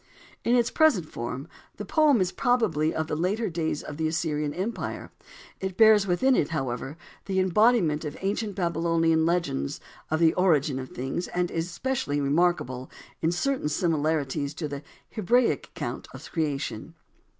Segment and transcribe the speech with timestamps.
[0.43, 1.47] In its present form,
[1.77, 5.11] the poem is probably of the later days of the Assyrian empire.
[5.59, 9.79] It bears within it, however, the embodiment of ancient Babylonian legends
[10.09, 12.89] of the origin of things, and is specially remarkable
[13.21, 16.95] in certain similarities to the Hebraic account of creation.